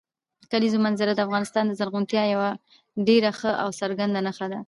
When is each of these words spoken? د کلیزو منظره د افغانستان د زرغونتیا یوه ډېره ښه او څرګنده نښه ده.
د 0.41 0.43
کلیزو 0.51 0.83
منظره 0.85 1.11
د 1.15 1.19
افغانستان 1.27 1.63
د 1.67 1.71
زرغونتیا 1.79 2.23
یوه 2.33 2.49
ډېره 3.07 3.31
ښه 3.39 3.51
او 3.63 3.69
څرګنده 3.79 4.19
نښه 4.27 4.45
ده. 4.51 4.59